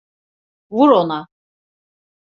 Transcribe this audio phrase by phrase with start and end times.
[0.75, 1.19] Vur ona!